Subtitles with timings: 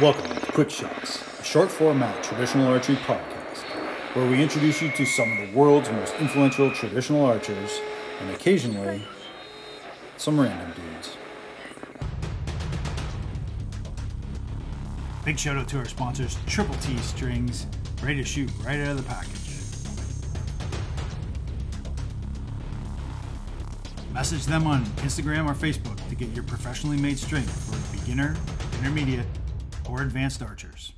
[0.00, 3.64] Welcome to Quick Shots, a short format traditional archery podcast,
[4.14, 7.80] where we introduce you to some of the world's most influential traditional archers
[8.20, 9.02] and occasionally
[10.16, 11.16] some random dudes.
[15.24, 17.66] Big shout out to our sponsors, Triple T Strings,
[18.00, 19.34] ready to shoot right out of the package.
[24.12, 28.36] Message them on Instagram or Facebook to get your professionally made string for beginner,
[28.78, 29.26] intermediate,
[29.88, 30.92] or advanced archers.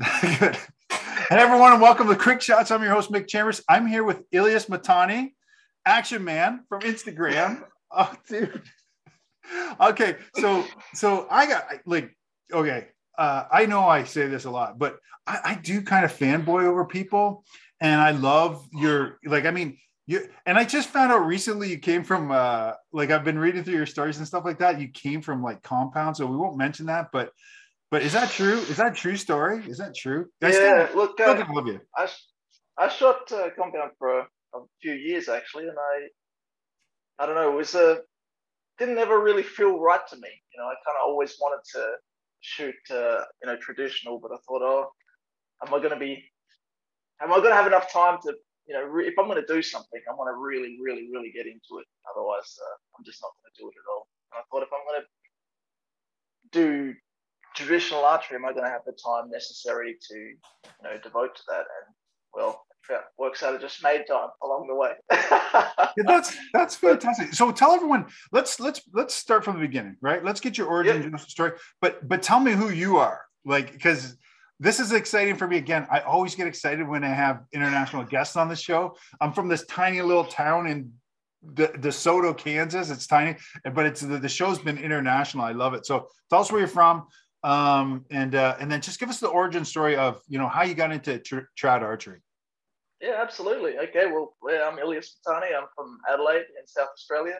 [0.38, 0.56] Good.
[1.30, 2.70] And everyone, and welcome to Quick Shots.
[2.70, 3.62] I'm your host, Mick Chambers.
[3.68, 5.32] I'm here with Ilias Matane,
[5.86, 7.64] Action Man from Instagram.
[7.92, 8.62] Oh, dude.
[9.80, 10.64] Okay, so
[10.94, 12.16] so I got like
[12.52, 12.86] okay.
[13.18, 16.66] Uh, I know I say this a lot, but I, I do kind of fanboy
[16.66, 17.42] over people,
[17.80, 19.44] and I love your like.
[19.44, 19.76] I mean,
[20.06, 23.62] you and I just found out recently you came from uh like I've been reading
[23.64, 24.80] through your stories and stuff like that.
[24.80, 27.32] You came from like compound, so we won't mention that, but
[27.90, 28.58] but is that true?
[28.58, 29.64] Is that true story?
[29.66, 30.26] Is that true?
[30.42, 31.80] I yeah, look, uh, love you.
[31.96, 32.08] I,
[32.78, 34.22] I shot uh, compound for a,
[34.54, 38.00] a few years actually, and I I don't know, it was a
[38.78, 40.28] didn't ever really feel right to me.
[40.52, 41.92] You know, I kind of always wanted to
[42.40, 44.90] shoot uh, you know traditional, but I thought, oh,
[45.66, 46.24] am I going to be
[47.20, 48.34] am I going to have enough time to
[48.70, 51.32] you know, re- if I'm going to do something, I want to really, really, really
[51.32, 51.86] get into it.
[52.14, 54.06] Otherwise, uh, I'm just not going to do it at all.
[54.30, 55.06] And I thought if I'm going to
[56.52, 56.94] do
[57.56, 61.42] traditional archery, am I going to have the time necessary to, you know, devote to
[61.48, 61.66] that?
[61.66, 61.94] And
[62.32, 63.54] well, it works out.
[63.54, 64.92] I just made time along the way.
[65.96, 67.34] Yeah, that's that's fantastic.
[67.34, 68.06] So tell everyone.
[68.30, 70.24] Let's let's let's start from the beginning, right?
[70.24, 71.20] Let's get your origin Yep.
[71.22, 71.52] story.
[71.80, 74.16] But but tell me who you are, like because
[74.60, 75.56] this is exciting for me.
[75.56, 78.94] Again, I always get excited when I have international guests on the show.
[79.20, 80.92] I'm from this tiny little town in
[81.54, 82.90] De- DeSoto, Kansas.
[82.90, 83.36] It's tiny,
[83.72, 85.44] but it's the, the show's been international.
[85.44, 85.86] I love it.
[85.86, 87.06] So tell us where you're from,
[87.42, 90.62] um, and uh, and then just give us the origin story of you know how
[90.62, 92.20] you got into tr- trad archery.
[93.00, 93.78] Yeah, absolutely.
[93.78, 95.56] Okay, well, I'm Ilias Matane.
[95.56, 97.38] I'm from Adelaide in South Australia.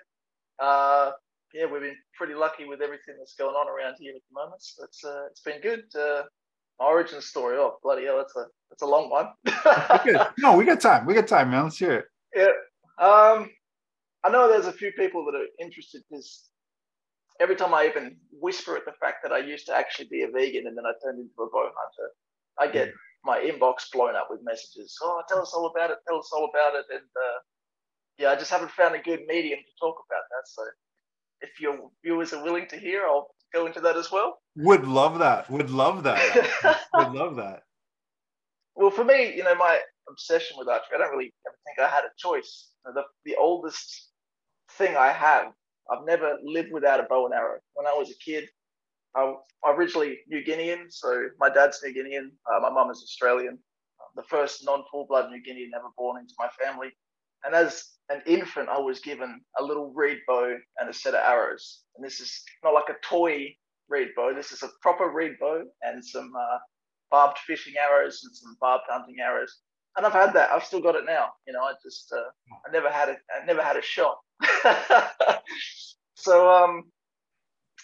[0.59, 1.11] Uh,
[1.53, 4.63] yeah, we've been pretty lucky with everything that's going on around here at the moment.
[4.63, 5.85] So it's uh, it's been good.
[6.81, 7.57] Origin story.
[7.59, 9.29] Oh, bloody hell, that's a that's a long one.
[10.39, 11.07] No, we got time.
[11.07, 11.65] We got time, man.
[11.65, 12.05] Let's hear it.
[12.35, 12.53] yeah.
[13.05, 13.51] Um,
[14.25, 16.49] I know there's a few people that are interested because
[17.41, 20.29] every time I even whisper at the fact that I used to actually be a
[20.31, 22.11] vegan and then I turned into a bow hunter,
[22.59, 22.93] I get
[23.25, 24.97] my inbox blown up with messages.
[25.03, 25.99] Oh, tell us all about it.
[26.09, 26.87] Tell us all about it.
[26.91, 27.39] And uh,
[28.19, 30.45] yeah, I just haven't found a good medium to talk about that.
[30.47, 30.63] So
[31.41, 34.40] if your viewers are willing to hear, I'll go into that as well.
[34.57, 35.51] Would love that.
[35.51, 36.81] Would love that.
[36.95, 37.63] Would love that.
[38.75, 39.79] well, for me, you know, my
[40.09, 42.69] obsession with archery, I don't really ever think I had a choice.
[42.85, 44.11] The, the oldest
[44.73, 45.53] thing I have,
[45.91, 47.59] I've never lived without a bow and arrow.
[47.75, 48.49] When I was a kid,
[49.15, 49.35] I,
[49.65, 53.59] I'm originally New Guinean, so my dad's New Guinean, uh, my mum is Australian.
[54.01, 56.91] Uh, the first non-full blood New Guinean ever born into my family.
[57.45, 61.21] And as an infant, I was given a little reed bow and a set of
[61.21, 61.83] arrows.
[61.97, 63.55] And this is not like a toy
[63.91, 64.33] reed bow.
[64.35, 66.59] This is a proper reed bow and some uh,
[67.11, 69.59] barbed fishing arrows and some barbed hunting arrows.
[69.97, 70.51] And I've had that.
[70.51, 71.27] I've still got it now.
[71.47, 72.31] You know, I just uh,
[72.67, 74.19] I never had a I never had a shot.
[76.15, 76.85] so um,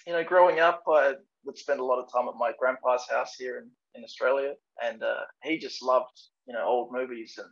[0.06, 3.34] you know, growing up, I would spend a lot of time at my grandpa's house
[3.36, 7.34] here in, in Australia, and uh, he just loved you know old movies.
[7.38, 7.48] And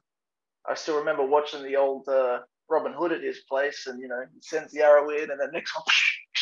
[0.69, 2.39] I still remember watching the old uh,
[2.71, 5.51] Robin Hood at his place, and you know, he sends the arrow in, and the
[5.53, 5.85] next one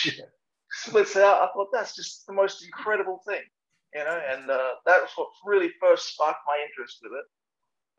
[0.72, 1.43] splits out.
[1.43, 3.43] I thought that's just the most incredible thing,
[3.94, 7.25] you know, and uh, that was what really first sparked my interest with it.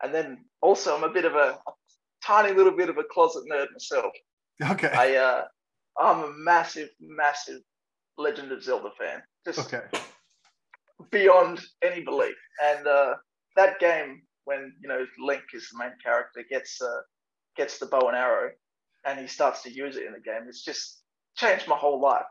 [0.03, 1.71] And then also, I'm a bit of a, a
[2.25, 4.13] tiny little bit of a closet nerd myself.
[4.61, 4.91] Okay.
[4.91, 5.43] I uh,
[5.99, 7.61] I'm a massive, massive
[8.17, 9.85] Legend of Zelda fan, just Okay.
[11.11, 12.35] beyond any belief.
[12.63, 13.15] And uh,
[13.55, 17.01] that game, when you know Link is the main character, gets uh,
[17.55, 18.51] gets the bow and arrow,
[19.05, 21.01] and he starts to use it in the game, it's just
[21.35, 22.25] changed my whole life.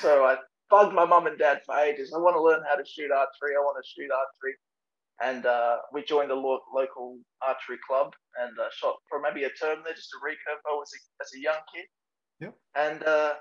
[0.00, 0.36] So I
[0.70, 2.12] bugged my mum and dad for ages.
[2.14, 3.56] I want to learn how to shoot archery.
[3.56, 4.54] I want to shoot archery.
[5.22, 8.12] And uh, we joined a lo- local archery club
[8.42, 11.30] and uh, shot for maybe a term there, just a recurve bow as a, as
[11.36, 11.86] a young kid.
[12.40, 12.54] Yep.
[12.74, 13.34] And uh,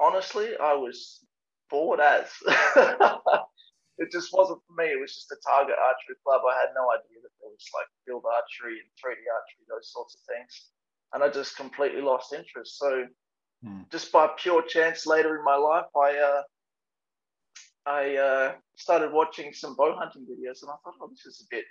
[0.00, 1.22] honestly, I was
[1.70, 2.26] bored as.
[3.98, 4.90] it just wasn't for me.
[4.90, 6.42] It was just a target archery club.
[6.42, 10.18] I had no idea that there was like field archery and 3D archery, those sorts
[10.18, 10.52] of things.
[11.14, 12.78] And I just completely lost interest.
[12.82, 13.06] So
[13.64, 13.82] Hmm.
[13.92, 16.42] just by pure chance later in my life, I uh,
[17.86, 21.48] I uh, started watching some bow hunting videos, and I thought, oh, this is a
[21.50, 21.64] bit,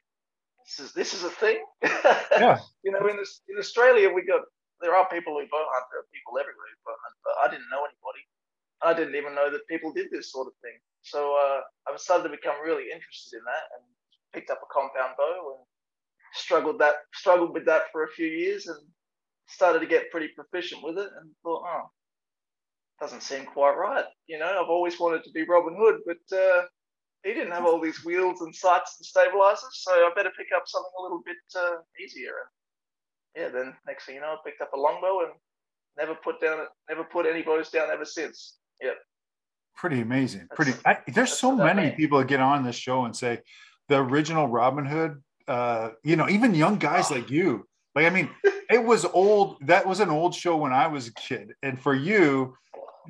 [0.65, 1.59] this is this is a thing.
[2.31, 2.59] Yeah.
[2.83, 4.41] you know, in this, in Australia, we got
[4.81, 5.85] there are people who bow hunt.
[5.91, 8.23] There are people everywhere who bow hunt, but I didn't know anybody.
[8.81, 10.79] I didn't even know that people did this sort of thing.
[11.03, 13.83] So uh, I started to become really interested in that and
[14.33, 15.63] picked up a compound bow and
[16.33, 18.79] struggled that struggled with that for a few years and
[19.51, 21.89] started to get pretty proficient with it and thought, oh,
[22.99, 24.05] doesn't seem quite right.
[24.27, 26.63] You know, I've always wanted to be Robin Hood, but uh,
[27.23, 30.63] he didn't have all these wheels and sights and stabilizers, so I better pick up
[30.65, 32.33] something a little bit uh, easier.
[33.35, 35.31] And yeah, then next thing you know, I picked up a longbow and
[35.97, 36.59] never put down,
[36.89, 38.57] never put any bows down ever since.
[38.81, 38.95] Yep.
[39.75, 40.47] Pretty amazing.
[40.55, 40.73] Pretty.
[40.85, 43.39] I, there's so many people that get on this show and say
[43.87, 45.23] the original Robin Hood.
[45.47, 47.15] Uh, you know, even young guys oh.
[47.15, 47.67] like you.
[47.95, 48.29] Like, I mean,
[48.71, 49.57] it was old.
[49.61, 52.55] That was an old show when I was a kid, and for you,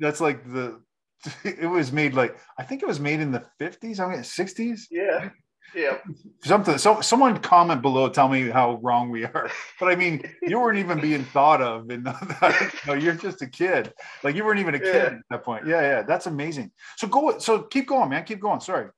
[0.00, 0.80] that's like the.
[1.44, 4.00] It was made like I think it was made in the 50s.
[4.00, 4.80] I mean, 60s.
[4.90, 5.30] Yeah.
[5.74, 5.98] Yeah.
[6.44, 6.78] Something.
[6.78, 9.50] So someone comment below, tell me how wrong we are.
[9.80, 12.04] But I mean, you weren't even being thought of, and
[12.86, 13.92] no, you're just a kid.
[14.22, 15.04] Like you weren't even a kid yeah.
[15.04, 15.66] at that point.
[15.66, 16.02] Yeah, yeah.
[16.02, 16.72] That's amazing.
[16.96, 17.38] So go.
[17.38, 18.24] So keep going, man.
[18.24, 18.60] Keep going.
[18.60, 18.88] Sorry.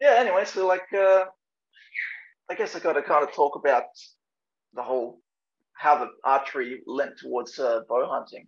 [0.00, 0.16] Yeah.
[0.18, 1.24] Anyway, so like, uh,
[2.48, 3.84] I guess I got to kind of talk about
[4.74, 5.20] the whole
[5.80, 8.46] how the archery lent towards uh, bow hunting.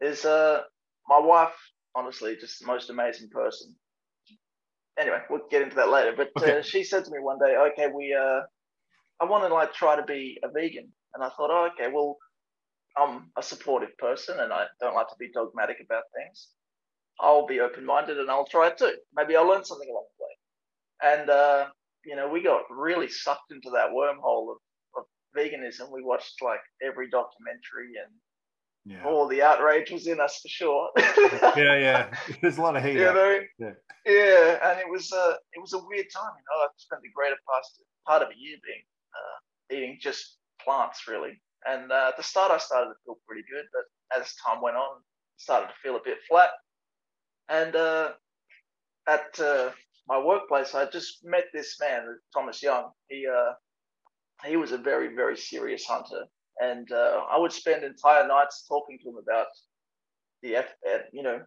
[0.00, 0.62] Is uh,
[1.08, 1.54] my wife
[1.94, 3.74] honestly just the most amazing person
[4.98, 6.12] anyway, we'll get into that later.
[6.16, 6.58] But okay.
[6.58, 8.40] uh, she said to me one day, "Okay, we, uh,
[9.20, 12.16] I want to like try to be a vegan," and I thought, "Oh, okay, well,
[12.96, 16.48] I'm a supportive person and I don't like to be dogmatic about things.
[17.20, 18.94] I'll be open-minded and I'll try it too.
[19.14, 21.68] Maybe I'll learn something along the way." And uh,
[22.04, 24.65] you know, we got really sucked into that wormhole of, of
[25.36, 25.92] veganism.
[25.92, 28.12] We watched like every documentary and
[28.84, 29.04] yeah.
[29.04, 30.90] all the outrage was in us for sure.
[31.56, 32.16] yeah, yeah.
[32.40, 32.96] There's a lot of hate.
[32.96, 33.40] You know?
[33.58, 33.72] Yeah.
[34.06, 36.30] Yeah, and it was a it was a weird time.
[36.36, 38.84] You know, I spent the greater past part of a year being
[39.16, 41.40] uh, eating just plants really.
[41.66, 44.76] And uh, at the start, I started to feel pretty good, but as time went
[44.76, 45.02] on,
[45.36, 46.50] started to feel a bit flat.
[47.48, 48.10] And uh,
[49.08, 49.70] at uh,
[50.06, 52.90] my workplace, I just met this man, Thomas Young.
[53.08, 53.54] He uh,
[54.44, 56.24] he was a very very serious hunter,
[56.60, 59.46] and uh, I would spend entire nights talking to him about
[60.42, 60.64] the
[61.12, 61.40] you know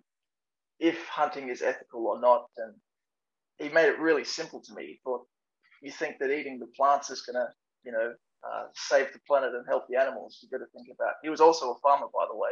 [0.79, 2.45] if hunting is ethical or not.
[2.57, 2.73] And
[3.57, 4.85] he made it really simple to me.
[4.85, 5.25] He thought,
[5.81, 7.47] you think that eating the plants is going to,
[7.83, 8.13] you know,
[8.43, 11.15] uh, save the planet and help the animals, You've got to think about.
[11.21, 12.49] He was also a farmer, by the way.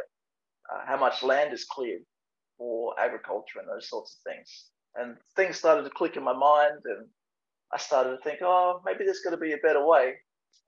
[0.70, 2.02] Uh, how much land is cleared
[2.58, 4.66] for agriculture and those sorts of things.
[4.96, 7.06] And things started to click in my mind, and
[7.72, 10.14] I started to think, oh, maybe there's got to be a better way.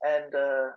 [0.03, 0.71] And uh,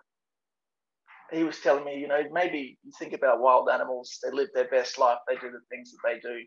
[1.32, 4.68] he was telling me, you know, maybe you think about wild animals, they live their
[4.68, 6.38] best life, they do the things that they do.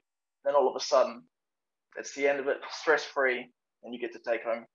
[0.46, 1.24] Then all of a sudden,
[1.98, 3.52] it's the end of it, stress free,
[3.84, 4.66] and you get to take home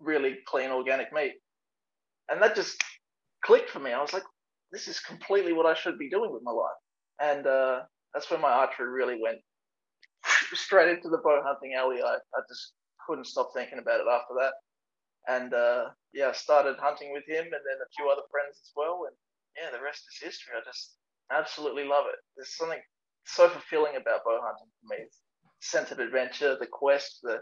[0.00, 1.34] really clean organic meat.
[2.30, 2.82] And that just
[3.44, 3.92] clicked for me.
[3.92, 4.24] I was like,
[4.72, 6.70] this is completely what I should be doing with my life.
[7.20, 7.80] And uh,
[8.14, 9.38] that's when my archery really went
[10.54, 12.02] straight into the bow hunting alley.
[12.02, 12.72] I, I just
[13.06, 14.52] couldn't stop thinking about it after that.
[15.28, 18.72] And uh, yeah, I started hunting with him and then a few other friends as
[18.76, 19.06] well.
[19.06, 19.16] And
[19.56, 20.54] yeah, the rest is history.
[20.56, 20.96] I just
[21.30, 22.18] absolutely love it.
[22.36, 22.80] There's something
[23.24, 25.04] so fulfilling about bow hunting for me.
[25.06, 25.18] It's
[25.60, 27.38] sense of adventure, the quest, the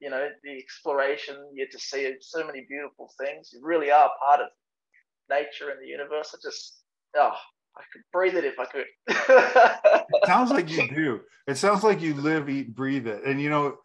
[0.00, 1.36] you know, the exploration.
[1.52, 3.50] You get to see so many beautiful things.
[3.52, 4.48] You really are part of
[5.30, 6.34] nature and the universe.
[6.34, 6.82] I just
[7.16, 7.32] oh,
[7.76, 8.86] I could breathe it if I could.
[9.08, 11.20] it sounds like you do.
[11.46, 13.24] It sounds like you live, eat, breathe it.
[13.24, 13.76] And you know,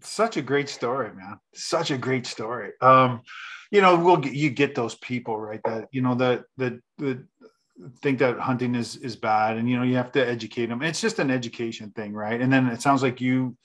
[0.00, 1.38] such a great story, man.
[1.54, 2.72] Such a great story.
[2.80, 3.22] Um,
[3.70, 7.24] you know, we'll get you get those people right that you know that the the
[8.02, 10.82] think that hunting is is bad and you know you have to educate them.
[10.82, 12.40] It's just an education thing right?
[12.40, 13.56] And then it sounds like you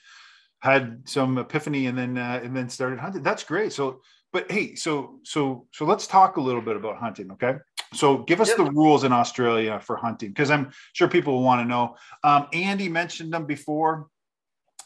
[0.60, 3.22] had some epiphany and then uh, and then started hunting.
[3.22, 3.72] That's great.
[3.72, 4.00] So
[4.32, 7.54] but hey so so so let's talk a little bit about hunting okay?
[7.92, 8.58] So give us yep.
[8.58, 11.96] the rules in australia for hunting because i'm sure people will want to know.
[12.22, 14.06] Um, andy mentioned them before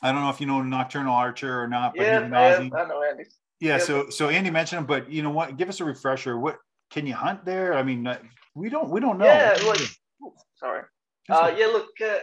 [0.05, 3.03] i don't know if you know nocturnal archer or not but yeah, I, I know
[3.03, 3.25] andy
[3.61, 3.83] yeah, yep.
[3.83, 6.59] so so andy mentioned them but you know what give us a refresher what
[6.91, 8.07] can you hunt there i mean
[8.55, 8.89] we don't.
[8.89, 9.25] We don't know.
[9.25, 9.59] Yeah.
[9.65, 9.79] Look,
[10.57, 10.83] sorry.
[11.29, 11.67] Uh, yeah.
[11.67, 12.19] Look, uh,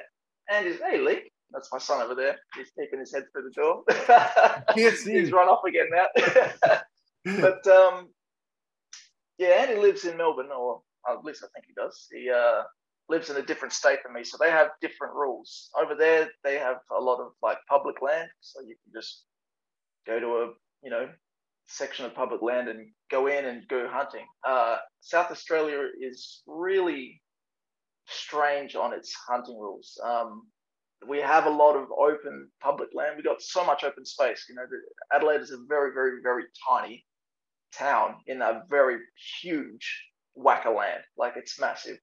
[0.49, 0.79] Andy's.
[0.79, 1.31] Hey, Lee.
[1.51, 2.37] That's my son over there.
[2.55, 3.83] He's keeping his head through the door.
[4.73, 5.19] Can't see.
[5.19, 6.79] He's run off again now.
[7.41, 8.07] but um,
[9.37, 12.07] yeah, Andy lives in Melbourne, or at least I think he does.
[12.09, 12.61] He uh,
[13.11, 15.69] lives in a different state than me, so they have different rules.
[15.79, 19.25] Over there, they have a lot of like public land, so you can just
[20.07, 20.53] go to a
[20.83, 21.09] you know
[21.67, 24.25] section of public land and go in and go hunting.
[24.47, 27.21] Uh, South Australia is really
[28.07, 29.99] strange on its hunting rules.
[30.03, 30.47] Um,
[31.07, 33.15] we have a lot of open public land.
[33.17, 34.45] We got so much open space.
[34.49, 34.65] You know,
[35.13, 37.05] Adelaide is a very, very, very tiny
[37.73, 38.97] town in a very
[39.41, 40.03] huge
[40.35, 41.01] whack of land.
[41.17, 41.97] Like it's massive.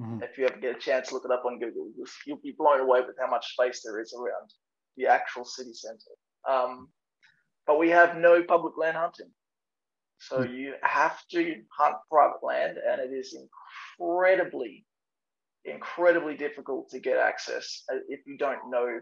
[0.00, 0.22] Mm-hmm.
[0.22, 1.88] If you ever get a chance, look it up on Google.
[1.96, 4.50] You'll, you'll, be blown away with how much space there is around
[4.96, 5.98] the actual city center.
[6.48, 6.88] Um,
[7.66, 9.30] but we have no public land hunting.
[10.18, 10.54] So mm-hmm.
[10.54, 13.36] you have to hunt private land, and it is
[13.98, 14.84] incredibly,
[15.64, 18.98] incredibly difficult to get access uh, if you don't know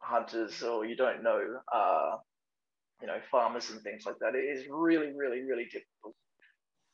[0.00, 1.40] hunters or you don't know,
[1.74, 2.16] uh,
[3.00, 4.36] you know, farmers and things like that.
[4.36, 6.14] It is really, really, really difficult.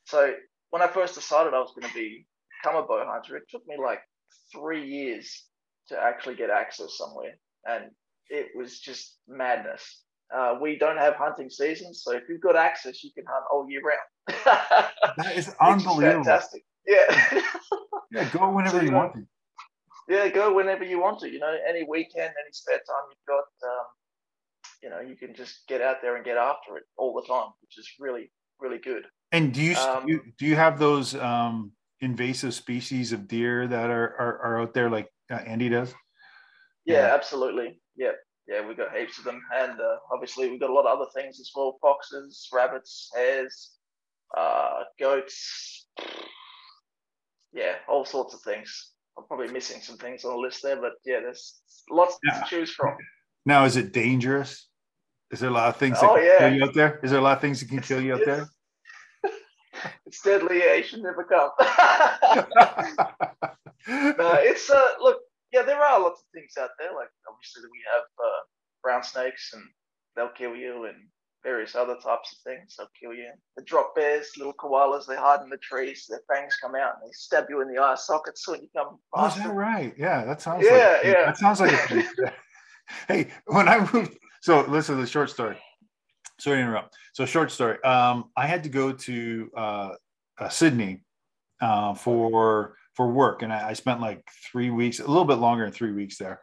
[0.05, 0.33] So
[0.71, 2.25] when I first decided I was going to be
[2.65, 3.99] become a bow hunter, it took me like
[4.51, 5.45] three years
[5.89, 7.91] to actually get access somewhere, and
[8.29, 10.01] it was just madness.
[10.35, 13.69] Uh, we don't have hunting seasons, so if you've got access, you can hunt all
[13.69, 14.61] year round.
[15.17, 16.21] that is unbelievable.
[16.21, 16.63] Is fantastic.
[16.87, 17.41] Yeah.
[18.11, 19.25] yeah, go whenever so, you, want to.
[20.09, 21.29] Yeah, go whenever you want to.
[21.29, 23.85] You know, any weekend, any spare time you've got, um,
[24.81, 27.49] you know, you can just get out there and get after it all the time,
[27.61, 29.03] which is really, really good.
[29.31, 30.05] And do you um,
[30.39, 34.89] do you have those um, invasive species of deer that are are, are out there
[34.89, 35.93] like uh, Andy does?
[36.85, 37.79] Yeah, yeah, absolutely.
[37.95, 38.11] Yeah,
[38.47, 41.09] yeah, we've got heaps of them, and uh, obviously we've got a lot of other
[41.15, 43.71] things as well: foxes, rabbits, hares,
[44.37, 45.87] uh, goats.
[47.53, 48.91] Yeah, all sorts of things.
[49.17, 52.41] I'm probably missing some things on the list there, but yeah, there's lots yeah.
[52.41, 52.95] to choose from.
[53.45, 54.67] Now, is it dangerous?
[55.31, 56.37] Is there a lot of things that oh, can yeah.
[56.37, 56.99] kill you out there?
[57.01, 58.47] Is there a lot of things that can kill you out there?
[60.05, 60.61] It's deadly.
[60.83, 61.49] Should never come.
[63.87, 65.19] no, it's uh, look,
[65.51, 66.93] yeah, there are lots of things out there.
[66.95, 68.41] Like obviously we have uh,
[68.83, 69.63] brown snakes, and
[70.15, 70.95] they'll kill you, and
[71.45, 72.75] various other types of things.
[72.77, 73.29] They'll kill you.
[73.55, 76.07] The drop bears, little koalas, they hide in the trees.
[76.09, 78.97] Their fangs come out and they stab you in the eye sockets when you come.
[79.13, 79.93] Oh, is that right?
[79.97, 80.65] Yeah, that sounds.
[80.65, 81.25] Yeah, like, yeah.
[81.25, 81.71] That sounds like.
[81.91, 82.33] A,
[83.07, 85.57] hey, when I moved, so listen to the short story.
[86.39, 86.95] Sorry to interrupt.
[87.13, 87.81] So short story.
[87.83, 89.89] Um, I had to go to uh,
[90.37, 91.01] uh, Sydney
[91.61, 95.65] uh, for for work, and I, I, spent like three weeks, a little bit longer
[95.65, 96.39] than three weeks there.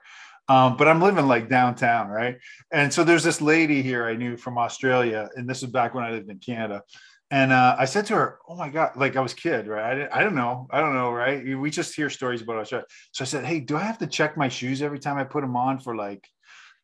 [0.49, 2.37] Um, but I'm living like downtown, right?
[2.71, 6.05] And so there's this lady here I knew from Australia, and this was back when
[6.05, 6.83] I lived in Canada.
[7.31, 9.93] And uh, I said to her, "Oh my god!" Like I was kid, right?
[9.93, 11.57] I, didn't, I don't know, I don't know, right?
[11.57, 12.87] We just hear stories about Australia.
[13.13, 15.41] So I said, "Hey, do I have to check my shoes every time I put
[15.41, 16.27] them on for like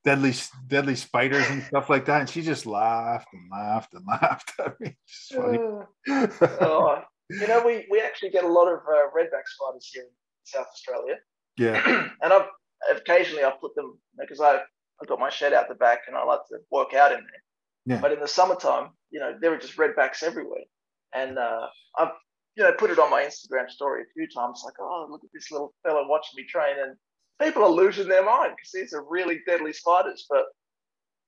[0.04, 0.34] deadly,
[0.66, 4.52] deadly spiders and stuff like that?" And she just laughed and laughed and laughed.
[4.58, 5.58] I mean, it's funny.
[6.60, 10.10] oh, you know, we we actually get a lot of uh, redback spiders here in
[10.44, 11.16] South Australia.
[11.56, 12.46] Yeah, and I've
[12.90, 14.60] occasionally I put them because I
[15.02, 17.96] I got my shed out the back and I like to work out in there.
[17.96, 18.00] Yeah.
[18.00, 20.64] But in the summertime, you know, there were just redbacks everywhere,
[21.14, 21.66] and uh,
[21.98, 22.12] I've
[22.56, 25.30] you know put it on my Instagram story a few times, like, oh, look at
[25.32, 26.96] this little fella watching me train, and
[27.40, 30.26] people are losing their mind because these are really deadly spiders.
[30.28, 30.44] But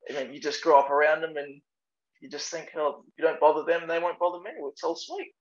[0.09, 1.61] I mean, you just grow up around them, and
[2.21, 4.50] you just think, oh, if you don't bother them, they won't bother me.
[4.69, 5.33] It's all sweet.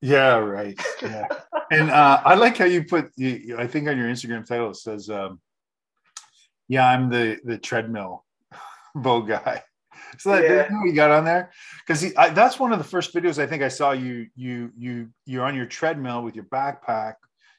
[0.00, 0.80] Yeah, right.
[1.02, 1.26] Yeah.
[1.70, 3.10] and uh, I like how you put.
[3.16, 5.40] You, I think on your Instagram title it says, um,
[6.68, 8.24] "Yeah, I'm the the treadmill
[8.94, 9.62] bow guy."
[10.18, 10.84] So that yeah.
[10.84, 11.50] you got on there
[11.86, 14.28] because that's one of the first videos I think I saw you.
[14.36, 17.14] You you you're on your treadmill with your backpack.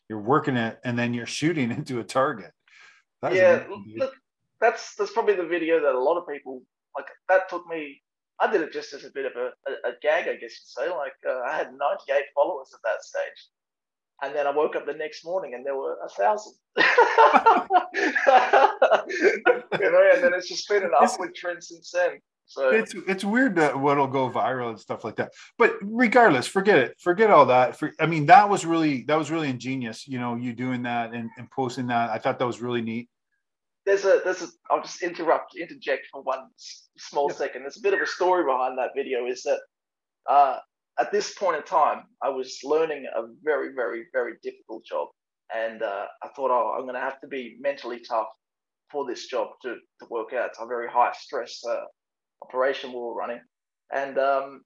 [0.10, 2.52] You're working it, and then you're shooting into a target.
[3.22, 3.66] That yeah,
[3.98, 4.14] look,
[4.62, 6.62] that's that's probably the video that a lot of people
[6.98, 7.08] like.
[7.28, 8.02] That took me
[8.40, 10.86] I did it just as a bit of a, a, a gag, I guess you'd
[10.86, 10.90] say.
[10.90, 13.50] Like uh, I had 98 followers at that stage.
[14.22, 16.54] And then I woke up the next morning and there were a thousand.
[16.78, 16.84] you
[19.92, 22.20] know, and then it's just been an upward trend since then.
[22.50, 25.32] So it's it's weird that what'll go viral and stuff like that.
[25.58, 26.96] But regardless, forget it.
[27.00, 27.78] Forget all that.
[27.78, 30.08] For, I mean, that was really that was really ingenious.
[30.08, 32.10] You know, you doing that and, and posting that.
[32.10, 33.08] I thought that was really neat
[33.90, 36.48] there's a there's a I'll just interrupt interject for one
[36.98, 37.38] small yeah.
[37.38, 37.62] second.
[37.64, 39.26] There's a bit of a story behind that video.
[39.26, 39.60] Is that
[40.30, 40.60] uh,
[41.00, 45.08] at this point in time, I was learning a very very very difficult job,
[45.56, 48.30] and uh, I thought, oh, I'm going to have to be mentally tough
[48.92, 50.50] for this job to to work out.
[50.50, 51.86] It's a very high stress uh,
[52.42, 53.42] operation we were running,
[53.94, 54.62] and um,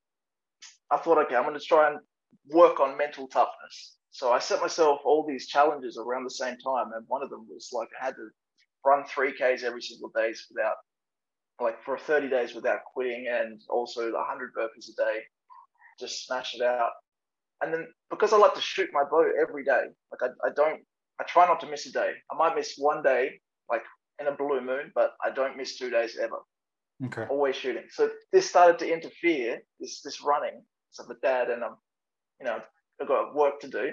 [0.92, 2.00] I thought, okay, I'm going to try and
[2.50, 3.96] work on mental toughness.
[4.12, 7.48] So I set myself all these challenges around the same time, and one of them
[7.50, 8.30] was like I had to
[8.86, 10.76] run 3Ks every single day without,
[11.60, 15.20] like for 30 days without quitting, and also 100 burpees a day,
[16.00, 16.92] just smash it out.
[17.62, 20.82] And then because I like to shoot my bow every day, like I, I don't,
[21.20, 22.12] I try not to miss a day.
[22.32, 23.40] I might miss one day,
[23.70, 23.84] like
[24.20, 26.38] in a blue moon, but I don't miss two days ever.
[27.06, 27.26] Okay.
[27.30, 27.84] Always shooting.
[27.90, 30.62] So this started to interfere, this this running.
[30.92, 31.76] So the dad and I'm,
[32.40, 32.60] you know,
[33.02, 33.92] I've got work to do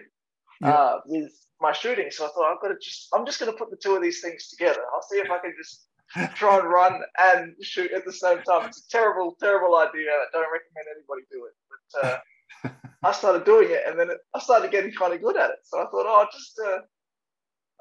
[0.61, 0.71] yeah.
[0.71, 2.11] uh, with my shooting.
[2.11, 4.03] So I thought I've got to just I'm just going to put the two of
[4.03, 4.81] these things together.
[4.95, 5.87] I'll see if I can just
[6.35, 8.69] try and run and shoot at the same time.
[8.69, 10.11] It's a terrible, terrible idea.
[10.11, 11.55] I don't recommend anybody do it.
[11.71, 15.37] But uh, I started doing it, and then it, I started getting kind of good
[15.37, 15.59] at it.
[15.65, 16.79] So I thought, oh, I'll just, uh,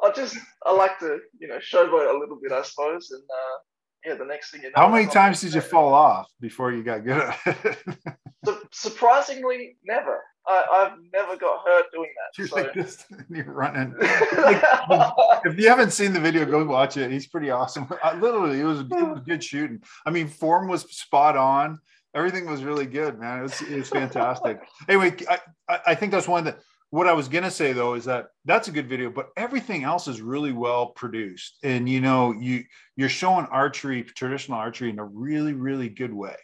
[0.01, 3.09] I'll just, I like to, you know, showboat a little bit, I suppose.
[3.11, 3.57] And uh,
[4.05, 6.83] yeah, the next thing you know, how many times did you fall off before you
[6.83, 7.33] got good?
[8.45, 10.21] Su- surprisingly, never.
[10.47, 12.37] I, have never got hurt doing that.
[12.37, 12.55] You're so.
[12.55, 13.93] like this, you're running.
[13.99, 14.63] Like,
[15.45, 17.11] if you haven't seen the video, go watch it.
[17.11, 17.87] He's pretty awesome.
[18.03, 19.81] I, literally, it was, it was good shooting.
[20.05, 21.79] I mean, form was spot on.
[22.15, 23.39] Everything was really good, man.
[23.39, 24.59] It was, it was fantastic.
[24.87, 26.59] anyway, I, I think that's one that
[26.91, 30.07] what I was gonna say though is that that's a good video, but everything else
[30.07, 32.63] is really well produced, and you know you
[32.95, 36.35] you're showing archery, traditional archery, in a really really good way,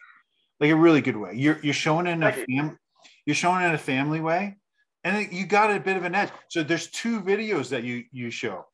[0.59, 1.33] like a really good way.
[1.33, 2.77] You're you're showing it in a fam-
[3.25, 4.57] you're showing it in a family way,
[5.03, 6.29] and you got a bit of an edge.
[6.49, 8.65] So there's two videos that you you show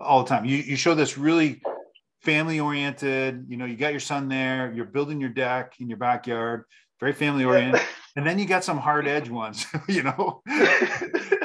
[0.00, 0.46] all the time.
[0.46, 1.60] You you show this really
[2.22, 3.44] family oriented.
[3.48, 4.72] You know, you got your son there.
[4.74, 6.64] You're building your deck in your backyard
[7.00, 7.80] very family oriented.
[8.18, 10.42] and then you got some hard edge ones, you know,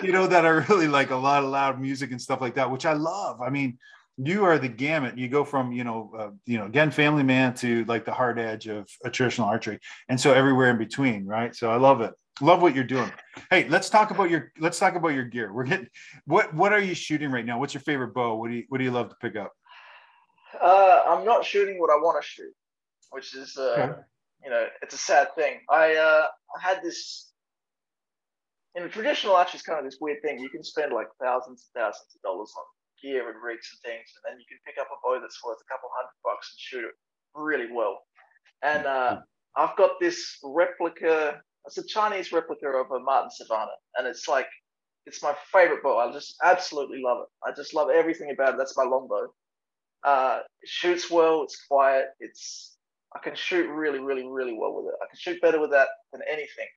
[0.01, 2.72] you know, that are really like a lot of loud music and stuff like that,
[2.72, 3.42] which I love.
[3.42, 3.77] I mean,
[4.18, 5.15] you are the gamut.
[5.15, 8.39] You go from, you know, uh, you know, again, family man to like the hard
[8.39, 9.77] edge of a traditional archery.
[10.10, 11.27] And so everywhere in between.
[11.27, 11.56] Right.
[11.56, 12.15] So I love it.
[12.42, 13.12] Love what you're doing.
[13.51, 15.53] Hey, let's talk about your, let's talk about your gear.
[15.53, 15.89] We're getting,
[16.25, 17.60] what, what are you shooting right now?
[17.60, 18.34] What's your favorite bow?
[18.38, 19.53] What do you, what do you love to pick up?
[20.60, 22.53] Uh, I'm not shooting what I want to shoot,
[23.12, 24.01] which is, uh, okay
[24.43, 25.59] you know, it's a sad thing.
[25.69, 26.27] I uh,
[26.62, 27.31] had this
[28.75, 30.39] in traditional archery is kind of this weird thing.
[30.39, 32.65] You can spend like thousands and thousands of dollars on
[33.01, 35.59] gear and rigs and things, and then you can pick up a bow that's worth
[35.62, 36.95] a couple hundred bucks and shoot it
[37.35, 38.00] really well.
[38.63, 39.19] And uh,
[39.55, 41.41] I've got this replica.
[41.65, 44.47] It's a Chinese replica of a Martin Savannah, and it's like
[45.05, 46.00] it's my favorite bow.
[46.00, 47.29] I just absolutely love it.
[47.47, 48.57] I just love everything about it.
[48.57, 49.33] That's my longbow.
[50.03, 51.43] Uh, it shoots well.
[51.43, 52.07] It's quiet.
[52.19, 52.73] It's
[53.15, 54.98] I can shoot really, really, really well with it.
[55.01, 56.67] I can shoot better with that than anything.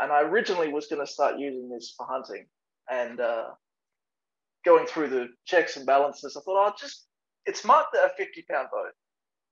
[0.00, 2.46] And I originally was going to start using this for hunting
[2.90, 3.50] and uh,
[4.64, 6.36] going through the checks and balances.
[6.36, 7.06] I thought, I'll oh, just
[7.46, 8.92] it's marked at a 50 pound boat.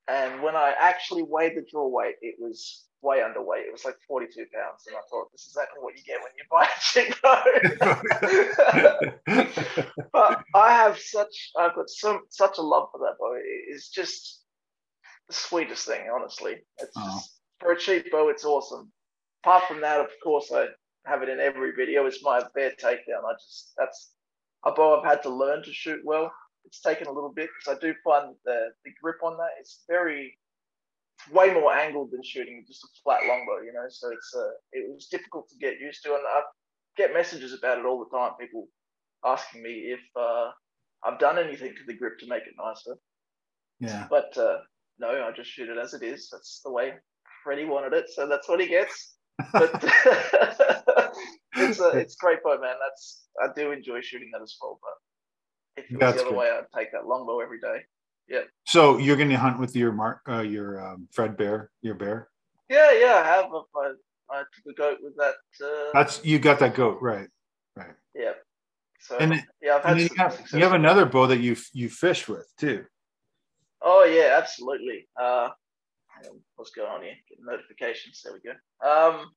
[0.09, 3.67] And when I actually weighed the draw weight, it was way underweight.
[3.67, 4.87] It was like 42 pounds.
[4.87, 7.63] And I thought, this is exactly what you get when you buy a cheap boat.
[10.13, 13.39] but I have such, I've got so, such a love for that boat.
[13.69, 14.44] It's just,
[15.29, 16.57] the sweetest thing, honestly.
[16.79, 17.13] It's oh.
[17.15, 18.93] just, for a cheap bow, it's awesome.
[19.43, 20.67] Apart from that, of course, I
[21.07, 22.07] have it in every video.
[22.07, 23.25] It's my bear takedown.
[23.27, 24.13] I just that's
[24.65, 26.33] a bow I've had to learn to shoot well.
[26.65, 29.81] It's taken a little bit because I do find the the grip on that is
[29.89, 30.39] very
[31.33, 33.87] way more angled than shooting just a flat longbow, you know.
[33.89, 36.43] So it's uh, it was difficult to get used to, and I
[36.97, 38.33] get messages about it all the time.
[38.41, 38.69] People
[39.25, 40.51] asking me if uh,
[41.05, 42.97] I've done anything to the grip to make it nicer.
[43.81, 44.07] Yeah.
[44.09, 44.59] But uh,
[44.99, 46.29] no, I just shoot it as it is.
[46.31, 46.95] That's the way
[47.43, 49.17] Freddie wanted it, so that's what he gets.
[49.53, 49.73] But
[51.57, 52.75] it's a it's great bow, man.
[52.85, 54.79] That's I do enjoy shooting that as well.
[54.83, 56.39] But if it was that's the other good.
[56.39, 57.83] way, I'd take that longbow every day.
[58.29, 58.41] Yeah.
[58.67, 62.29] So you're going to hunt with your mark, uh, your um, Fred bear, your bear.
[62.71, 63.45] Yeah, yeah, I have.
[63.77, 63.93] I,
[64.31, 65.35] I took a goat with that.
[65.63, 67.29] Uh, That's you got that goat, right?
[67.77, 67.95] Right.
[68.15, 68.33] Yeah.
[69.01, 72.27] So and yeah, I've had you have, you have another bow that you you fish
[72.27, 72.87] with too.
[73.85, 75.07] Oh yeah, absolutely.
[75.21, 75.51] Uh,
[76.57, 77.15] what's going on here?
[77.29, 78.23] Getting notifications.
[78.25, 78.89] There we go.
[78.89, 79.31] Um,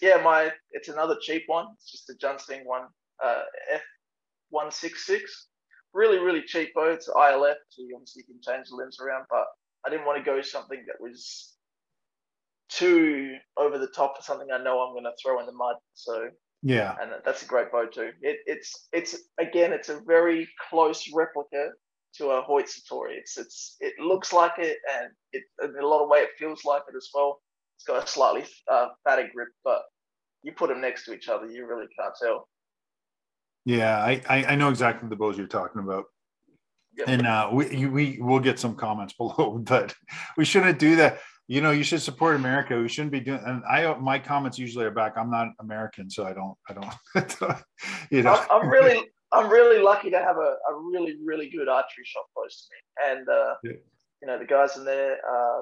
[0.00, 1.66] yeah, my it's another cheap one.
[1.74, 2.82] It's just a Junxing one,
[3.22, 3.82] uh, F
[4.50, 5.48] one six six.
[5.92, 6.94] Really, really cheap boat.
[6.94, 9.24] It's ILF, so you obviously can change the limbs around.
[9.28, 9.46] But
[9.84, 11.54] I didn't want to go something that was
[12.68, 15.76] too over the top for something I know I'm going to throw in the mud.
[15.94, 16.28] So
[16.62, 18.10] yeah, and that's a great boat too.
[18.22, 21.70] It, it's it's again, it's a very close replica
[22.16, 23.16] to a Hoyt Satori.
[23.16, 26.64] It's it's it looks like it, and it in a lot of way it feels
[26.64, 27.40] like it as well.
[27.76, 29.82] It's got a slightly uh, fatter grip, but
[30.42, 32.48] you put them next to each other, you really can't tell.
[33.64, 36.06] Yeah, I I, know exactly the bows you're talking about.
[36.96, 37.08] Yep.
[37.08, 39.94] And uh, we we will get some comments below, but
[40.36, 41.18] we shouldn't do that.
[41.48, 42.78] You know, you should support America.
[42.78, 43.40] We shouldn't be doing.
[43.44, 45.16] And I, my comments usually are back.
[45.16, 47.58] I'm not American, so I don't, I don't.
[48.10, 51.68] you know, I'm, I'm really, I'm really lucky to have a, a really, really good
[51.68, 53.12] archery shop close to me.
[53.12, 53.72] And, uh, yeah.
[54.22, 55.60] you know, the guys in there uh,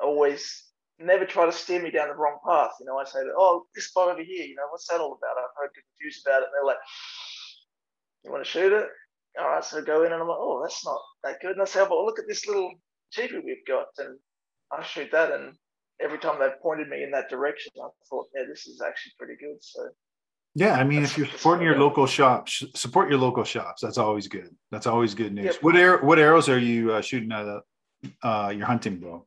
[0.00, 0.64] always
[0.98, 2.72] never try to steer me down the wrong path.
[2.80, 5.38] You know, I say, oh, this spot over here, you know, what's that all about?
[5.38, 6.44] I've heard good reviews about it.
[6.46, 6.82] And they're like,
[8.24, 8.88] you want to shoot it?
[9.38, 11.52] All right, so I go in and I'm like, oh, that's not that good.
[11.52, 12.72] And I say, oh, but look at this little
[13.16, 13.86] cheapie we've got.
[13.98, 14.18] And
[14.72, 15.32] I shoot that.
[15.32, 15.54] And
[16.00, 19.36] every time they pointed me in that direction, I thought, yeah, this is actually pretty
[19.40, 19.56] good.
[19.60, 19.88] So
[20.56, 23.82] yeah, I mean, if you're supporting your local shops, support your local shops.
[23.82, 24.56] That's always good.
[24.70, 25.44] That's always good news.
[25.44, 25.56] Yep.
[25.60, 27.46] What air, what arrows are you uh, shooting at
[28.22, 29.26] uh, your hunting bow?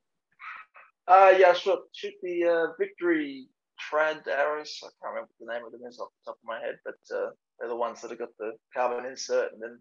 [1.07, 3.47] Uh, yeah, shoot, shoot the uh, Victory
[3.79, 4.79] trad arrows.
[4.81, 6.97] I can't remember the name of them is off the top of my head, but
[7.15, 9.79] uh, they're the ones that have got the carbon insert and then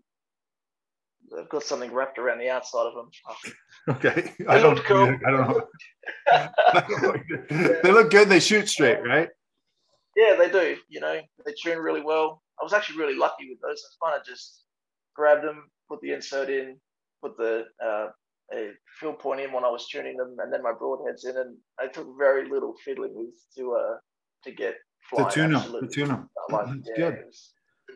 [1.35, 3.11] they've got something wrapped around the outside of them.
[3.89, 4.85] Okay, I don't.
[4.85, 5.17] cool.
[5.27, 5.63] I don't know.
[7.83, 8.29] they look good.
[8.29, 9.31] They shoot straight, right?
[10.19, 10.77] Yeah, they do.
[10.89, 12.43] You know, they tune really well.
[12.61, 13.81] I was actually really lucky with those.
[14.03, 14.65] I kind of just
[15.15, 16.77] grabbed them, put the insert in,
[17.23, 18.09] put the uh,
[18.53, 21.57] a field point in when I was tuning them, and then my broadheads in, and
[21.79, 23.97] I took very little fiddling with to uh
[24.43, 24.75] to get
[25.09, 25.29] flying.
[25.29, 25.61] To tune them.
[25.61, 25.89] To absolutely.
[25.89, 26.31] tune them.
[26.51, 27.25] I like- yeah, good.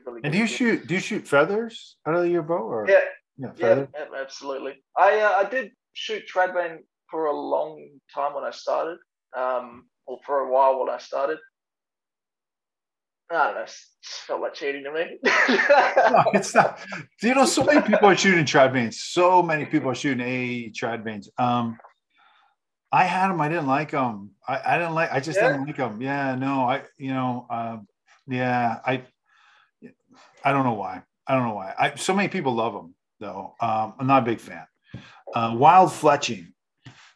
[0.07, 0.87] really And do you shoot?
[0.87, 2.87] Do you shoot feathers out of your bow or?
[2.89, 3.01] Yeah,
[3.37, 4.85] Yeah, yeah, yeah, absolutely.
[4.97, 8.99] I uh, I did shoot trad vane for a long time when I started,
[9.37, 11.39] um, or for a while when I started.
[13.33, 13.63] Know.
[13.63, 15.19] it Felt like cheating to me.
[15.25, 16.79] No, it's not.
[17.23, 19.01] You know, so many people are shooting trad vanes.
[19.01, 21.31] So many people are shooting A trad vanes.
[21.39, 21.79] Um,
[22.91, 23.41] I had them.
[23.41, 24.33] I didn't like them.
[24.47, 25.13] I, I didn't like.
[25.13, 25.53] I just Yeah?
[25.53, 26.03] didn't like them.
[26.03, 26.65] Yeah, no.
[26.69, 27.87] I, you know, um,
[28.27, 28.81] yeah.
[28.85, 29.05] I,
[30.45, 31.03] I don't know why.
[31.27, 31.73] I don't know why.
[31.79, 33.55] I so many people love them though.
[33.61, 34.67] Um, I'm not a big fan.
[35.35, 36.49] Uh, wild fletching.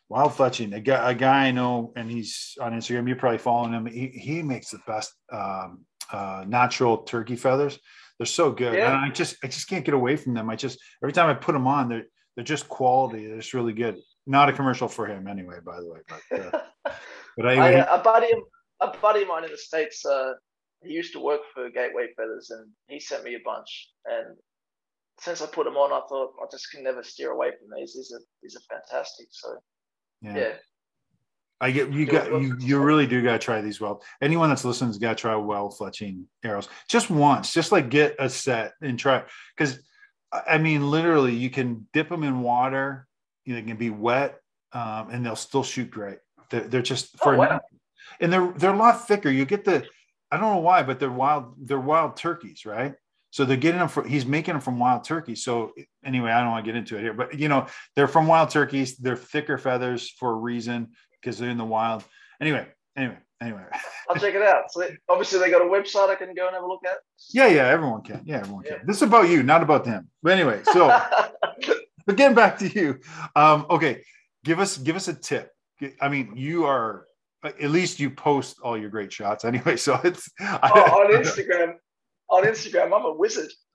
[0.09, 0.73] Wild fletching.
[0.75, 3.09] A guy, a guy I know, and he's on Instagram.
[3.09, 3.87] You're probably following him.
[3.87, 7.79] He, he makes the best um, uh, natural turkey feathers.
[8.19, 8.75] They're so good.
[8.75, 8.95] Yeah.
[8.95, 10.49] And I just I just can't get away from them.
[10.49, 13.27] I just every time I put them on, they're they're just quality.
[13.27, 13.99] They're just really good.
[14.27, 16.01] Not a commercial for him anyway, by the way.
[16.09, 16.61] But uh,
[17.37, 18.43] but I, anyway, uh, a buddy, of-
[18.81, 20.33] a buddy of mine in the states, uh,
[20.83, 23.91] he used to work for Gateway Feathers, and he sent me a bunch.
[24.05, 24.37] And
[25.21, 27.95] since I put them on, I thought I just can never steer away from these.
[27.95, 29.27] These are these are fantastic.
[29.31, 29.59] So
[30.23, 30.37] yeah.
[30.37, 30.53] yeah,
[31.61, 34.03] I get you got you you really do gotta try these well.
[34.21, 38.75] Anyone that's listening's gotta try well fletching arrows just once, just like get a set
[38.83, 39.23] and try
[39.57, 39.79] because
[40.33, 43.07] I mean literally you can dip them in water,
[43.45, 44.39] you know, they can be wet,
[44.73, 46.19] um, and they'll still shoot great.
[46.51, 47.61] They're, they're just for Oh, wow.
[48.21, 49.31] and they're they're a lot thicker.
[49.31, 49.87] You get the
[50.31, 52.95] I don't know why, but they're wild, they're wild turkeys, right?
[53.31, 55.43] So they're getting them from he's making them from wild turkeys.
[55.43, 55.73] So
[56.05, 58.51] anyway, I don't want to get into it here, but you know, they're from wild
[58.51, 62.05] turkeys, they're thicker feathers for a reason because they're in the wild.
[62.41, 63.63] Anyway, anyway, anyway.
[64.09, 64.65] I'll check it out.
[64.71, 66.99] So they, obviously they got a website I can go and have a look at.
[67.33, 68.23] Yeah, yeah, everyone can.
[68.25, 68.79] Yeah, everyone Yeah.
[68.79, 68.87] can.
[68.87, 70.09] This is about you, not about them.
[70.23, 70.89] But anyway, so
[72.07, 73.01] but getting back to you.
[73.35, 74.03] Um, okay,
[74.45, 75.51] give us give us a tip.
[76.01, 77.07] I mean, you are
[77.45, 79.77] at least you post all your great shots anyway.
[79.87, 81.75] So it's oh, on Instagram,
[82.29, 83.51] on Instagram, I'm a wizard.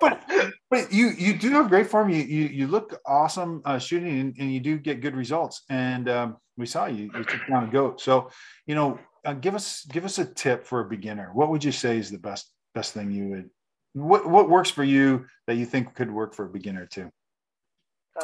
[0.00, 0.22] but
[0.70, 2.08] but you you do have great form.
[2.10, 5.62] You you, you look awesome uh, shooting, and, and you do get good results.
[5.68, 8.00] And um, we saw you you took down a goat.
[8.00, 8.30] So
[8.66, 11.30] you know, uh, give us give us a tip for a beginner.
[11.34, 13.50] What would you say is the best best thing you would?
[13.92, 17.10] What what works for you that you think could work for a beginner too?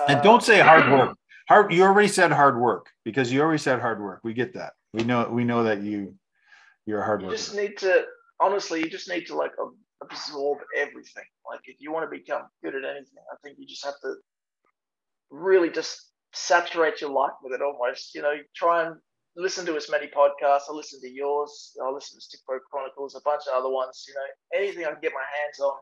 [0.08, 1.16] And Uh, don't say hard work.
[1.48, 1.72] Hard.
[1.72, 4.20] You already said hard work because you already said hard work.
[4.24, 4.72] We get that.
[4.94, 6.14] We know we know that you
[6.86, 7.36] you're a hard you worker.
[7.36, 8.04] just need to
[8.42, 9.52] honestly you just need to like
[10.02, 11.28] absorb everything.
[11.48, 14.14] Like if you want to become good at anything i think you just have to
[15.30, 18.14] really just saturate your life with it almost.
[18.14, 18.96] You know try and
[19.36, 20.68] listen to as many podcasts.
[20.68, 21.72] I listen to yours.
[21.82, 24.60] I listen to Stickbow Chronicles a bunch of other ones you know.
[24.60, 25.76] Anything i can get my hands on.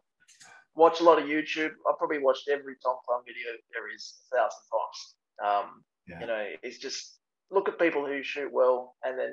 [0.77, 1.73] Watch a lot of youtube.
[1.89, 4.99] I've probably watched every Tom Clum video there is a thousand times.
[5.47, 5.67] Um,
[6.09, 6.21] Yeah.
[6.21, 7.19] you know it's just
[7.51, 9.33] look at people who shoot well and then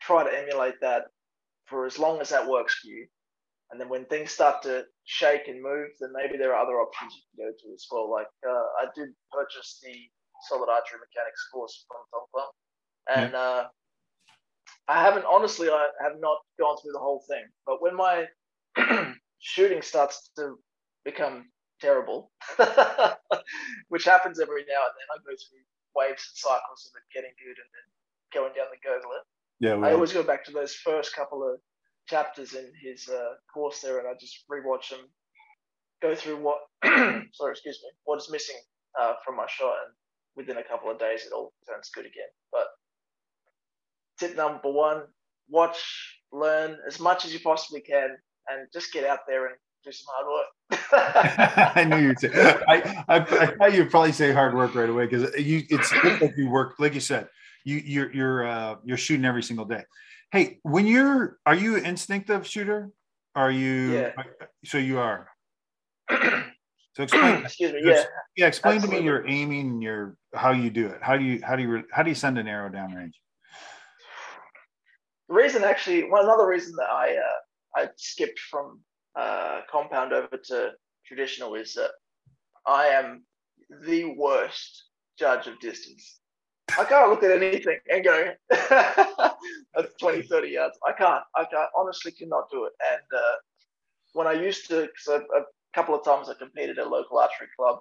[0.00, 1.02] try to emulate that
[1.66, 3.06] for as long as that works for you.
[3.70, 7.14] And then when things start to shake and move, then maybe there are other options
[7.14, 8.10] you can go to as well.
[8.10, 9.94] Like uh, I did purchase the
[10.48, 12.50] solid archery mechanics course from Tom Clum,
[13.16, 13.64] and uh,
[14.88, 17.44] I haven't honestly I have not gone through the whole thing.
[17.66, 18.26] But when my
[19.40, 20.56] shooting starts to
[21.04, 21.46] become
[21.80, 22.30] terrible,
[23.88, 25.64] which happens every now and then, I go through
[25.96, 27.86] waves and cycles of it getting good and then
[28.32, 29.22] going down the gurgler.
[29.60, 29.76] Yeah.
[29.76, 31.60] I always go back to those first couple of
[32.08, 35.08] chapters in his uh, course there, and I just rewatch them,
[36.02, 38.56] go through what, sorry, excuse me, what is missing
[39.00, 39.94] uh, from my shot, and
[40.36, 42.28] within a couple of days it all turns good again.
[42.52, 42.66] But
[44.18, 45.02] tip number one:
[45.48, 48.16] watch, learn as much as you possibly can,
[48.48, 50.50] and just get out there and do some hard work.
[51.76, 52.30] I knew you'd say.
[52.34, 55.62] I, I, I thought you'd probably say hard work right away because you.
[55.68, 57.28] It's like you work, like you said.
[57.64, 59.84] You you're you're uh, you're shooting every single day.
[60.30, 62.90] Hey, when you're are you an instinctive shooter?
[63.34, 63.94] Are you?
[63.94, 64.12] Yeah.
[64.64, 65.28] So you are.
[66.96, 67.42] So explain.
[67.42, 67.80] excuse me.
[67.84, 68.04] Yeah.
[68.36, 69.06] Yeah, explain to me Absolutely.
[69.06, 70.98] your aiming and your how you do it.
[71.02, 73.20] How do you how do you how do you send an arrow down range?
[75.28, 78.80] The reason actually, one another reason that I uh, I skipped from
[79.16, 80.70] uh, compound over to
[81.04, 81.90] traditional is that
[82.66, 83.24] I am
[83.82, 84.84] the worst
[85.18, 86.20] judge of distance.
[86.78, 88.32] I can't look at anything and go.
[88.50, 90.78] at 20, 30 yards.
[90.86, 91.22] I can't.
[91.36, 91.68] I can't.
[91.76, 92.72] Honestly, cannot do it.
[92.92, 93.34] And uh,
[94.14, 95.42] when I used to, because a, a
[95.74, 97.80] couple of times I competed at a local archery club,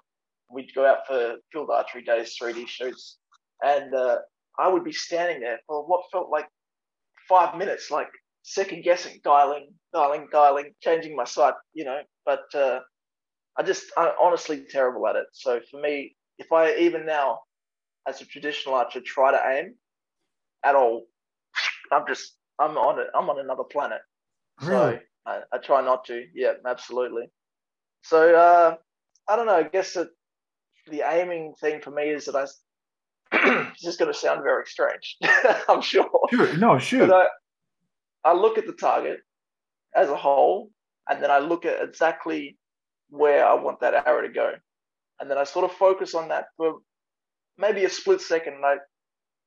[0.51, 3.17] we'd go out for field archery days, 3D shoots,
[3.63, 4.17] and uh,
[4.59, 6.47] I would be standing there for what felt like
[7.27, 8.09] five minutes, like
[8.43, 12.01] second guessing, dialing, dialing, dialing, changing my sight, you know.
[12.25, 12.79] But uh,
[13.57, 15.25] I just, I'm honestly terrible at it.
[15.31, 17.39] So for me, if I even now,
[18.07, 19.75] as a traditional archer, try to aim
[20.63, 21.05] at all,
[21.91, 23.07] I'm just, I'm on it.
[23.15, 23.99] I'm on another planet.
[24.61, 24.95] Really?
[24.95, 26.23] So I, I try not to.
[26.33, 27.23] Yeah, absolutely.
[28.01, 28.75] So uh,
[29.27, 29.55] I don't know.
[29.55, 30.09] I guess that
[30.87, 32.45] the aiming thing for me is that I.
[33.71, 35.17] it's just going to sound very strange.
[35.69, 36.09] I'm sure.
[36.29, 36.57] Sure.
[36.57, 36.79] No.
[37.07, 37.27] But
[38.23, 39.19] I, I look at the target
[39.95, 40.69] as a whole,
[41.09, 42.57] and then I look at exactly
[43.09, 44.53] where I want that arrow to go,
[45.19, 46.79] and then I sort of focus on that for
[47.57, 48.75] maybe a split second, and I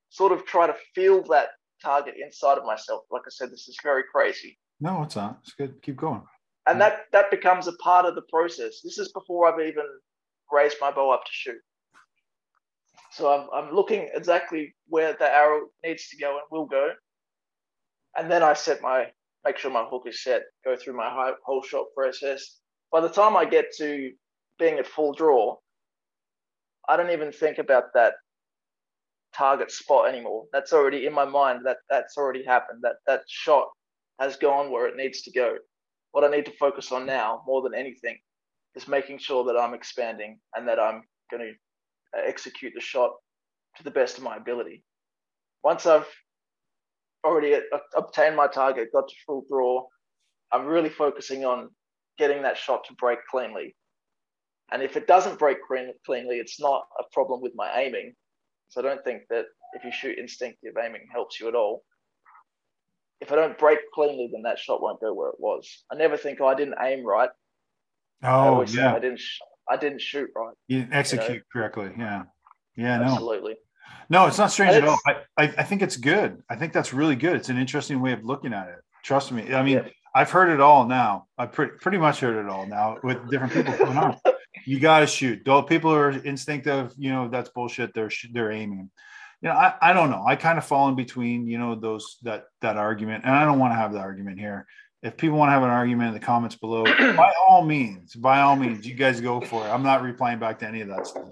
[0.09, 1.49] sort of try to feel that
[1.83, 3.03] target inside of myself.
[3.11, 5.39] Like I said, this is very crazy no, it's not.
[5.41, 5.81] It's good.
[5.81, 6.21] Keep going.
[6.67, 8.81] and that that becomes a part of the process.
[8.83, 9.85] This is before I've even
[10.51, 11.61] raised my bow up to shoot.
[13.11, 16.91] So I'm I'm looking exactly where the arrow needs to go and will go,
[18.17, 19.07] and then I set my
[19.45, 22.59] make sure my hook is set, go through my whole shot process.
[22.91, 24.11] By the time I get to
[24.59, 25.57] being at full draw,
[26.87, 28.13] I don't even think about that
[29.35, 30.45] target spot anymore.
[30.53, 31.61] That's already in my mind.
[31.65, 32.79] That that's already happened.
[32.83, 33.67] That that shot
[34.19, 35.57] has gone where it needs to go.
[36.11, 38.17] What I need to focus on now, more than anything,
[38.75, 43.11] is making sure that I'm expanding and that I'm going to execute the shot
[43.75, 44.83] to the best of my ability.
[45.63, 46.07] Once I've
[47.23, 47.59] already
[47.95, 49.85] obtained my target, got to full draw,
[50.51, 51.69] I'm really focusing on
[52.17, 53.75] getting that shot to break cleanly.
[54.71, 58.13] And if it doesn't break cleanly, it's not a problem with my aiming.
[58.69, 61.83] So I don't think that if you shoot instinctive aiming helps you at all
[63.19, 65.83] if I don't break cleanly, then that shot won't go where it was.
[65.91, 67.29] I never think, oh, I didn't aim right.
[68.23, 68.95] Oh, yeah.
[68.95, 69.19] I didn't.
[69.19, 70.55] Sh- I didn't shoot right.
[70.67, 71.41] You didn't execute you know?
[71.51, 71.91] correctly.
[71.97, 72.23] Yeah.
[72.75, 72.97] Yeah.
[72.99, 73.05] No.
[73.05, 73.55] Absolutely.
[74.09, 74.97] No, it's not strange at all.
[75.05, 76.41] I, I, I, think it's good.
[76.49, 77.35] I think that's really good.
[77.35, 78.75] It's an interesting way of looking at it.
[79.03, 79.53] Trust me.
[79.53, 79.89] I mean, yeah.
[80.15, 81.27] I've heard it all now.
[81.37, 84.17] I've pretty, pretty much heard it all now with different people coming on.
[84.67, 85.43] You got to shoot.
[85.45, 87.93] Though people are instinctive, you know, that's bullshit.
[87.93, 88.89] They're they're aiming
[89.41, 90.23] you know, I, I don't know.
[90.25, 93.59] I kind of fall in between, you know, those that that argument, and I don't
[93.59, 94.65] want to have the argument here.
[95.03, 96.83] If people want to have an argument in the comments below,
[97.15, 99.69] by all means, by all means, you guys go for it.
[99.69, 101.29] I'm not replying back to any of that stuff.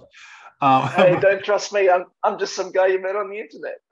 [0.61, 1.89] Um, hey, don't trust me.
[1.89, 3.77] I'm I'm just some guy you met on the internet.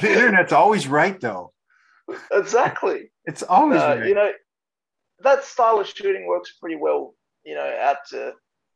[0.00, 1.52] the internet's always right, though.
[2.32, 3.12] Exactly.
[3.24, 4.08] It's always uh, right.
[4.08, 4.32] You know,
[5.20, 7.14] that style of shooting works pretty well.
[7.44, 8.32] You know, out to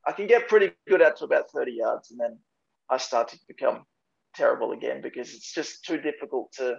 [0.07, 2.39] I can get pretty good out to about 30 yards, and then
[2.89, 3.85] I start to become
[4.35, 6.77] terrible again because it's just too difficult to.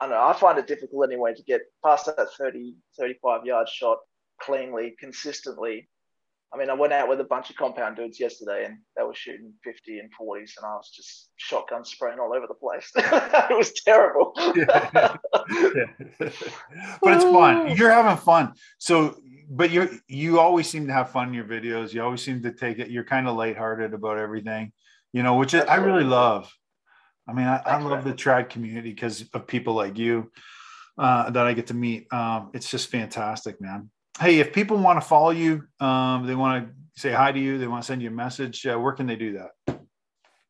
[0.00, 0.22] I don't know.
[0.22, 3.98] I find it difficult anyway to get past that 30, 35 yard shot
[4.40, 5.88] cleanly, consistently.
[6.54, 9.14] I mean, I went out with a bunch of compound dudes yesterday and they were
[9.14, 12.90] shooting 50 and 40s, and I was just shotgun spraying all over the place.
[12.96, 14.34] it was terrible.
[14.54, 15.16] yeah.
[15.64, 16.30] Yeah.
[17.00, 17.68] But it's fun.
[17.76, 18.52] You're having fun.
[18.78, 19.16] So
[19.48, 21.92] but you you always seem to have fun in your videos.
[21.92, 22.90] You always seem to take it.
[22.90, 24.72] You're kind of lighthearted about everything,
[25.12, 26.52] you know, which I really love.
[27.28, 30.32] I mean, I, I love the trad community because of people like you
[30.98, 32.12] uh, that I get to meet.
[32.12, 33.90] Um, it's just fantastic, man.
[34.20, 37.58] Hey, if people want to follow you, um, they want to say hi to you,
[37.58, 38.66] they want to send you a message.
[38.66, 39.78] Uh, where can they do that?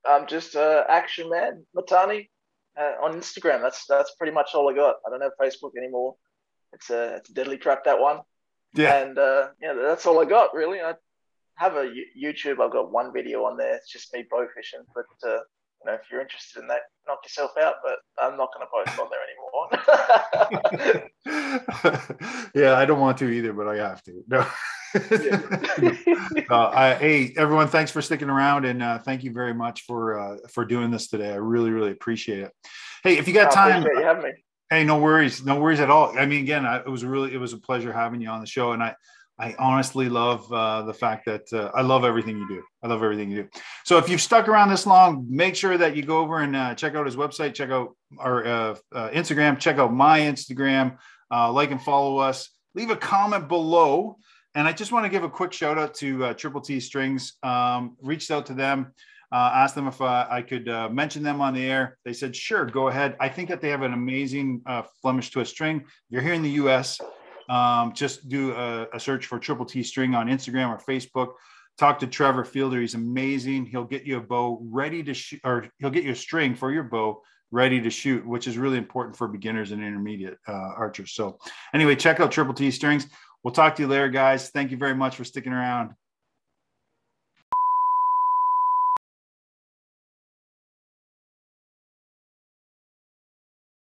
[0.05, 2.29] I'm just uh, Action Man Matane
[2.77, 3.63] uh, on Instagram.
[3.63, 4.97] That's that's pretty much all I got.
[5.07, 6.17] I don't have Facebook anymore.
[6.73, 8.21] It's a it's a deadly trap that one.
[8.75, 8.97] Yeah.
[8.97, 10.81] And uh, yeah, that's all I got really.
[10.81, 10.95] I
[11.55, 12.61] have a YouTube.
[12.61, 13.77] I've got one video on there.
[13.77, 14.81] It's just me bow fishing.
[14.95, 15.41] But uh,
[15.85, 17.77] you know, if you're interested in that, knock yourself out.
[17.83, 21.11] But I'm not going to post on there anymore.
[22.55, 24.25] yeah, I don't want to either, but I have to.
[24.29, 24.47] No.
[26.51, 27.69] uh, I, hey, everyone!
[27.69, 31.09] Thanks for sticking around, and uh, thank you very much for uh, for doing this
[31.09, 31.33] today.
[31.33, 32.53] I really, really appreciate it.
[33.03, 34.33] Hey, if you got time, you me.
[34.71, 36.19] Hey, no worries, no worries at all.
[36.19, 38.47] I mean, again, I, it was really, it was a pleasure having you on the
[38.47, 38.95] show, and I,
[39.43, 42.63] I honestly love uh, the fact that uh, I love everything you do.
[42.81, 43.49] I love everything you do.
[43.85, 46.77] So if you've stuck around this long, make sure that you go over and uh,
[46.77, 50.97] check out his website, check out our uh, uh, Instagram, check out my Instagram,
[51.33, 52.51] uh, like and follow us.
[52.77, 54.17] Leave a comment below.
[54.55, 57.33] And I just want to give a quick shout out to Triple T Strings.
[57.43, 58.93] Um, reached out to them
[59.33, 61.97] asked them if I could mention them on the air.
[62.05, 63.17] They said, sure, go ahead.
[63.19, 64.61] I think that they have an amazing
[65.01, 65.87] Flemish twist string.
[66.11, 67.01] You're here in the US,
[67.53, 71.35] um, just do a, a, search for Triple T String on Instagram or Facebook.
[71.77, 72.81] Talk to Trevor Fielder.
[72.81, 73.67] He's amazing.
[73.67, 76.73] He'll get you a bow ready to shoot, or he'll get you a string for
[76.73, 81.13] your bow ready to shoot, which is really important for beginners and intermediate uh, archers.
[81.13, 81.39] So,
[81.75, 83.07] anyway, check out Triple T Strings.
[83.45, 84.49] We'll talk to you later, guys.
[84.49, 85.91] Thank you very much for sticking around.